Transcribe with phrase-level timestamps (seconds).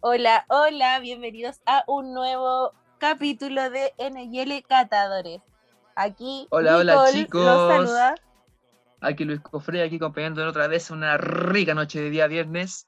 [0.00, 5.42] Hola, hola, bienvenidos a un nuevo capítulo de NL Catadores.
[5.96, 7.44] Aquí Hola, hola, chicos.
[7.44, 8.14] los saluda.
[9.02, 12.87] Aquí Luis Cofre, aquí acompañando otra vez una rica noche de día viernes.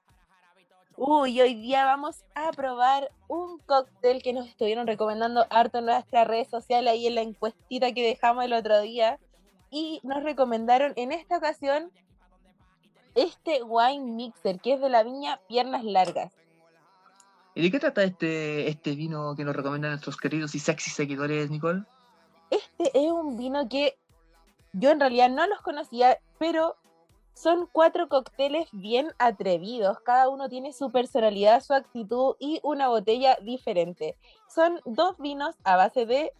[1.02, 6.28] Uy, hoy día vamos a probar un cóctel que nos estuvieron recomendando harto en nuestras
[6.28, 9.18] redes sociales ahí en la encuestita que dejamos el otro día.
[9.70, 11.90] Y nos recomendaron en esta ocasión
[13.14, 16.34] este wine mixer que es de la viña Piernas Largas.
[17.54, 21.48] ¿Y de qué trata este, este vino que nos recomiendan nuestros queridos y sexy seguidores,
[21.48, 21.82] Nicole?
[22.50, 23.96] Este es un vino que
[24.74, 26.76] yo en realidad no los conocía, pero
[27.34, 30.00] son cuatro cócteles bien atrevidos.
[30.00, 34.16] Cada uno tiene su personalidad, su actitud y una botella diferente.
[34.48, 36.32] Son dos vinos a base de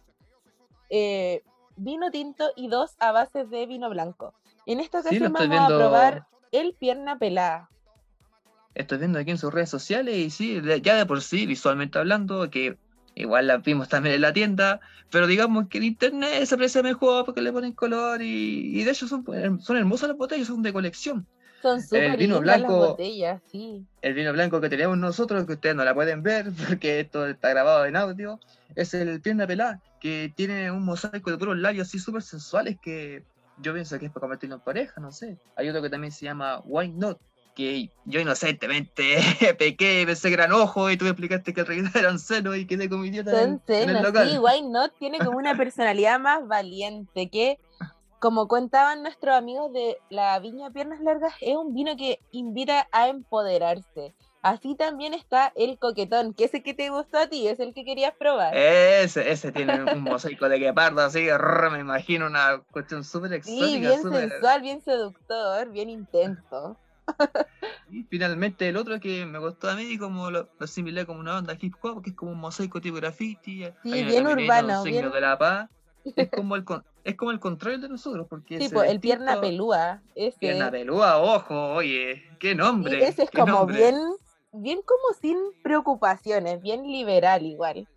[0.89, 1.43] eh,
[1.75, 4.33] vino tinto y dos a base de vino blanco.
[4.65, 7.69] En esta ocasión vamos a probar el pierna pelada.
[8.75, 12.49] Estoy viendo aquí en sus redes sociales y sí, ya de por sí, visualmente hablando,
[12.49, 12.77] que
[13.15, 17.25] igual la vimos también en la tienda, pero digamos que en internet se aprecia mejor
[17.25, 19.23] porque le ponen color y, y de hecho son,
[19.61, 21.27] son hermosas las botellas, son de colección.
[21.61, 23.85] Son súper vino lindas las blanco- botellas, sí.
[24.01, 27.49] El vino blanco que tenemos nosotros, que ustedes no la pueden ver porque esto está
[27.49, 28.39] grabado en audio,
[28.75, 33.25] es el pierna pelada, que tiene un mosaico de puros labios así súper sensuales que
[33.57, 35.37] yo pienso que es para convertirlo en pareja, no sé.
[35.55, 37.21] Hay otro que también se llama Wine Not,
[37.53, 39.17] que yo inocentemente
[39.59, 42.67] pequé, pensé que eran ojos y tú me explicaste que en realidad eran senos y
[42.67, 44.29] quedé como idiota Son en el local.
[44.29, 47.59] sí, Why Not tiene como una personalidad más valiente que,
[48.19, 53.09] como contaban nuestros amigos de la Viña Piernas Largas, es un vino que invita a
[53.09, 54.15] empoderarse.
[54.41, 57.85] Así también está el coquetón, que ese que te gustó a ti, es el que
[57.85, 58.63] querías probar.
[59.03, 63.79] Ese, ese tiene un mosaico de guepardo así, rrr, me imagino una cuestión súper sí,
[63.79, 63.79] exótica.
[63.79, 66.79] bien súper- sensual, bien seductor, bien intenso.
[68.09, 71.57] Finalmente el otro que me gustó a mí, como lo, lo asimilé como una onda
[71.59, 73.63] hip hop, que es como un mosaico tipo graffiti.
[73.63, 75.69] hay una bien urbano, bien- de la paz.
[76.03, 80.01] Es como el con- es como el contrario de nosotros, porque Tipo, el pierna pelúa.
[80.15, 83.07] Ese, Pierna pelúa, ojo, oye, qué sí, nombre.
[83.07, 83.77] ese es como nombre.
[83.77, 83.95] bien,
[84.53, 87.87] bien como sin preocupaciones, bien liberal igual.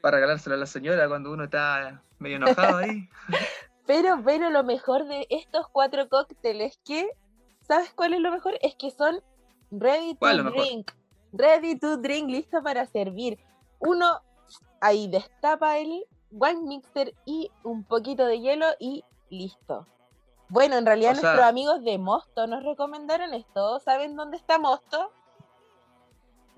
[0.00, 3.08] Para regalárselo a la señora cuando uno está medio enojado ahí.
[3.84, 7.10] Pero, pero lo mejor de estos cuatro cócteles que,
[7.74, 8.54] ¿sabes cuál es lo mejor?
[8.60, 9.20] Es que son
[9.70, 10.18] ready to
[10.64, 10.90] drink.
[11.32, 13.38] Ready to drink, listo para servir.
[13.78, 14.20] Uno
[14.80, 19.86] ahí destapa el wine mixer y un poquito de hielo y listo.
[20.48, 23.80] Bueno, en realidad O sea- nuestros amigos de Mosto nos recomendaron esto.
[23.80, 25.10] ¿Saben dónde está Mosto?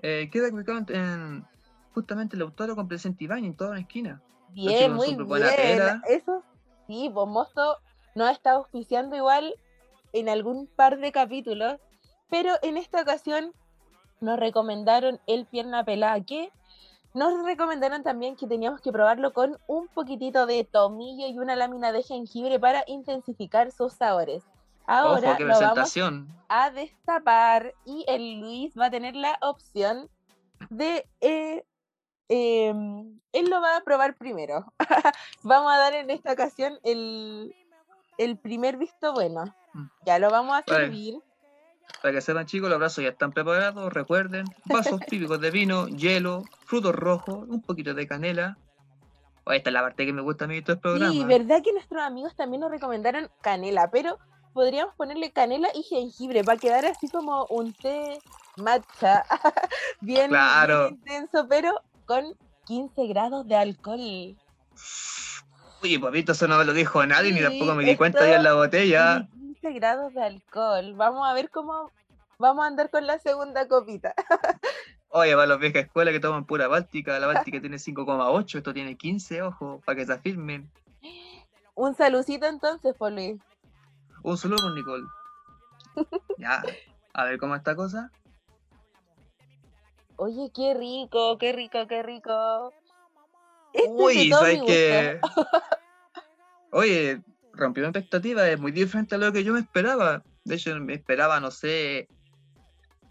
[0.01, 1.47] Eh, queda ubicado en, en-
[1.93, 4.21] justamente el autódromo con Presente Ibañez, en toda una esquina.
[4.49, 6.01] Bien, muy bien.
[6.07, 6.43] Eso
[6.87, 7.77] sí, pues Mosto
[8.15, 9.55] nos ha estado auspiciando igual
[10.15, 11.79] en algún par de capítulos,
[12.29, 13.53] pero en esta ocasión
[14.21, 16.51] nos recomendaron el pierna pelada, que
[17.13, 21.91] nos recomendaron también que teníamos que probarlo con un poquitito de tomillo y una lámina
[21.91, 24.43] de jengibre para intensificar sus sabores.
[24.87, 25.95] Ahora Ojo, lo vamos
[26.47, 30.09] a destapar y el Luis va a tener la opción
[30.69, 31.07] de...
[31.21, 31.63] eh,
[32.29, 34.65] em, él lo va a probar primero.
[35.43, 37.53] vamos a dar en esta ocasión el,
[38.17, 39.43] el primer visto bueno.
[40.05, 41.15] Ya lo vamos a servir.
[42.01, 46.43] Para que sepan chicos, los brazos ya están preparados, recuerden, vasos típicos de vino, hielo,
[46.65, 48.57] frutos rojos, un poquito de canela.
[49.45, 51.11] Oh, esta es la parte que me gusta a mí de todo el programa.
[51.11, 54.17] Sí, verdad que nuestros amigos también nos recomendaron canela, pero
[54.53, 58.19] podríamos ponerle canela y jengibre para quedar así como un té
[58.57, 59.23] matcha,
[60.01, 60.31] bien,
[60.89, 64.35] intenso, pero con 15 grados de alcohol.
[65.83, 68.43] Uy, papito, eso no me lo dijo nadie, ni tampoco me di cuenta ya en
[68.43, 69.27] la botella.
[69.65, 70.93] Y 15 grados de alcohol.
[70.95, 71.91] Vamos a ver cómo
[72.37, 74.13] vamos a andar con la segunda copita.
[75.09, 78.97] Oye, para los viejas escuelas que toman pura báltica, la báltica tiene 5,8, esto tiene
[78.97, 80.69] 15, ojo, para que se afirmen.
[81.73, 83.41] Un salucito entonces, por Luis.
[84.23, 85.05] Un saludo por Nicole.
[86.37, 86.61] Ya,
[87.13, 88.11] a ver cómo está cosa.
[90.17, 92.73] Oye, qué rico, qué rico, qué rico.
[93.71, 95.21] Este Uy, ¿sabes qué?
[96.71, 97.21] Oye,
[97.55, 100.23] rompió mi expectativa, es muy diferente a lo que yo me esperaba.
[100.43, 102.07] De hecho, me esperaba, no sé,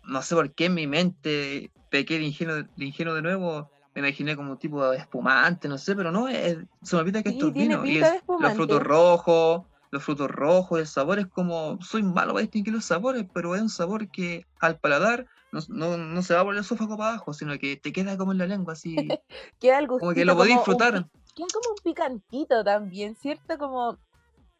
[0.05, 3.70] no sé por qué en mi mente pequé de ingenuo de, ingenuo de nuevo.
[3.94, 7.23] Me imaginé como un tipo de espumante, no sé, pero no, es- se me olvida
[7.23, 7.87] que Sí, esto es vino.
[7.87, 9.62] Y es los frutos rojos,
[9.93, 13.62] los frutos rojos, el sabor es como, soy malo para distinguir los sabores, pero es
[13.62, 17.32] un sabor que al paladar no, no, no se va por el esófago para abajo,
[17.32, 19.08] sino que te queda como en la lengua, así,
[19.61, 21.05] Queda el como que gustito lo podés un disfrutar.
[21.05, 23.56] pi- Queda como un picantito también, ¿cierto?
[23.58, 23.99] Como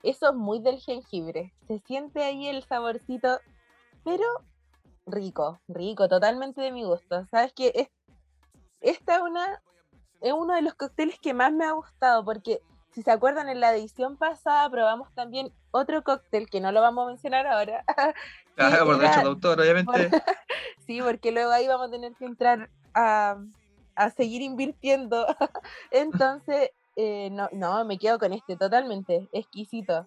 [0.05, 1.53] eso es muy del jengibre.
[1.67, 3.41] Se siente ahí el saborcito,
[4.05, 4.25] pero
[5.07, 7.27] rico, rico, totalmente de mi gusto.
[7.31, 7.73] ¿Sabes qué?
[7.75, 7.89] Es,
[8.81, 9.63] esta es una
[10.21, 12.61] es uno de los cócteles que más me ha gustado porque
[12.93, 17.05] si se acuerdan en la edición pasada probamos también otro cóctel que no lo vamos
[17.05, 17.85] a mencionar ahora.
[18.57, 20.11] Ah, que por derecho de autor, obviamente.
[20.87, 23.37] Sí, porque luego ahí vamos a tener que entrar a,
[23.97, 25.27] a seguir invirtiendo.
[25.91, 30.07] Entonces, eh, no, no, me quedo con este totalmente, exquisito.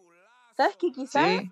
[0.55, 0.91] ¿Sabes qué?
[0.91, 1.51] Quizás Sí,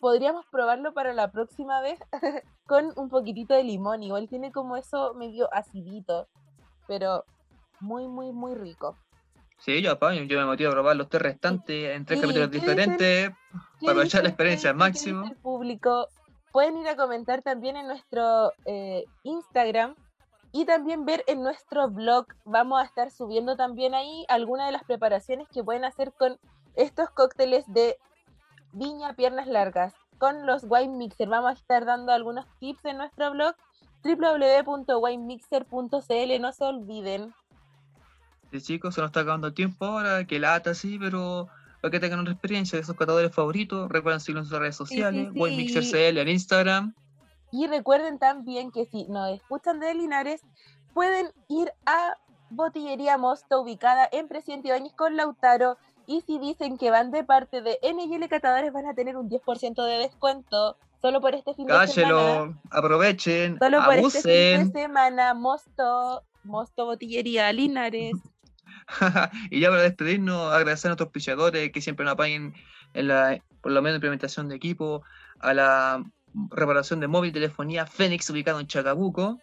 [0.00, 1.98] podríamos probarlo para la próxima vez
[2.66, 4.02] con un poquitito de limón.
[4.02, 6.28] Igual tiene como eso medio acidito,
[6.86, 7.24] pero
[7.80, 8.96] muy, muy, muy rico.
[9.58, 12.50] sí, yo apaño, yo me motivo a probar los tres restantes en tres ¿Y capítulos
[12.50, 13.34] diferentes, ¿Qué
[13.80, 15.26] para aprovechar la experiencia al máximo.
[15.26, 16.08] el público?
[16.52, 19.94] Pueden ir a comentar también en nuestro eh, Instagram
[20.56, 22.28] y también ver en nuestro blog.
[22.46, 26.38] Vamos a estar subiendo también ahí algunas de las preparaciones que pueden hacer con
[26.76, 27.98] estos cócteles de
[28.72, 31.28] viña piernas largas con los wine mixer.
[31.28, 33.54] Vamos a estar dando algunos tips en nuestro blog
[34.02, 36.40] www.winemixer.cl.
[36.40, 37.34] No se olviden.
[38.50, 41.48] Sí, chicos, se nos está acabando el tiempo ahora, que lata, sí, pero
[41.82, 44.78] para que tengan una experiencia de esos catadores favoritos, recuerden seguirnos en sus redes sí,
[44.78, 45.38] sociales, sí.
[45.38, 46.94] WineMixerCL en Instagram.
[47.56, 50.42] Y recuerden también que si nos escuchan de Linares,
[50.92, 52.18] pueden ir a
[52.50, 55.78] Botillería Mosto, ubicada en Presidente Ibáñez con Lautaro.
[56.06, 59.86] Y si dicen que van de parte de NL Catadores, van a tener un 10%
[59.86, 60.76] de descuento.
[61.00, 62.60] Solo por este fin de semana.
[62.70, 68.16] Aprovechen, Solo por este fin de semana, Mosto, Mosto Botillería Linares.
[69.50, 72.52] y ya para despedirnos, agradecer a nuestros auspiciadores que siempre nos apañen
[72.92, 75.02] en la, por lo menos implementación de equipo,
[75.40, 76.04] a la
[76.50, 79.38] reparación de móvil, telefonía Fénix ubicado en Chacabuco.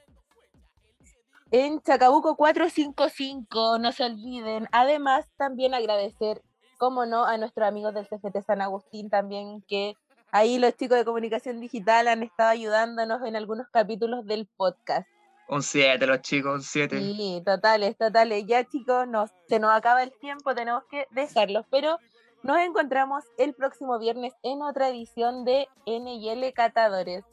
[1.52, 4.68] en Chacabuco 455, no se olviden.
[4.72, 6.42] Además, también agradecer,
[6.78, 9.96] como no, a nuestros amigos del CFT San Agustín también, que
[10.32, 15.08] ahí los chicos de comunicación digital han estado ayudándonos en algunos capítulos del podcast.
[15.48, 17.00] Un 7 los chicos, un 7.
[17.00, 18.46] Sí, totales, totales.
[18.48, 22.00] Ya chicos, nos, se nos acaba el tiempo, tenemos que dejarlos, pero
[22.44, 27.24] nos encontramos el próximo viernes en otra edición de NL Catadores.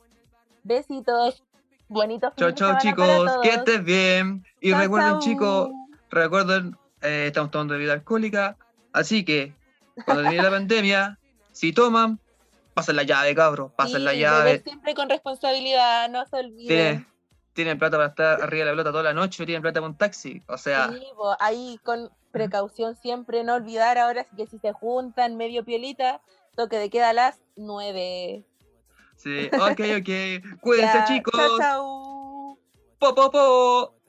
[0.62, 1.42] Besitos,
[1.88, 2.32] bonitos.
[2.36, 4.46] Chao, chao chicos, que estés bien.
[4.60, 5.70] Y recuerden chicos,
[6.10, 8.56] recuerden, eh, estamos tomando bebida alcohólica,
[8.92, 9.52] así que
[10.04, 11.18] cuando termine la pandemia,
[11.52, 12.20] si toman,
[12.74, 14.62] pasen la llave, cabros, pasen la llave.
[14.62, 16.68] siempre con responsabilidad, no se olviden.
[16.68, 17.06] Tienen,
[17.52, 19.96] tienen plata para estar arriba de la pelota toda la noche, tienen plata para un
[19.96, 20.42] taxi.
[20.46, 21.04] O sea, Sí,
[21.40, 26.20] ahí con precaución siempre, no olvidar ahora que si se juntan medio piolita,
[26.56, 28.44] toque de queda a las 9.
[29.16, 30.60] sí, ok, ok.
[30.60, 31.34] Cuídense, chicos.
[31.34, 32.58] Chao, chao.
[32.98, 33.99] Po, po, po.